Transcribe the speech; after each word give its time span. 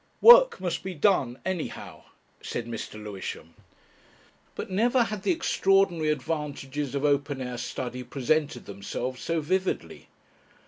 "Work 0.21 0.59
must 0.59 0.81
be 0.81 0.95
done 0.95 1.37
anyhow," 1.45 2.05
said 2.41 2.65
Mr. 2.65 2.93
Lewisham. 2.95 3.53
But 4.55 4.71
never 4.71 5.03
had 5.03 5.21
the 5.21 5.31
extraordinary 5.31 6.09
advantages 6.09 6.95
of 6.95 7.05
open 7.05 7.39
air 7.39 7.59
study 7.59 8.01
presented 8.01 8.65
themselves 8.65 9.21
so 9.21 9.41
vividly. 9.41 10.07